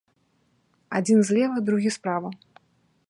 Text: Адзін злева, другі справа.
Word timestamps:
Адзін 0.99 1.19
злева, 1.29 1.57
другі 1.71 1.89
справа. 1.97 2.29